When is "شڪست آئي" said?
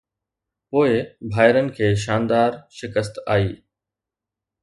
2.77-3.49